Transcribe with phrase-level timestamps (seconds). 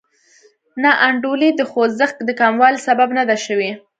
[0.83, 3.71] ناانډولي د خوځښت د کموالي سبب نه ده شوې.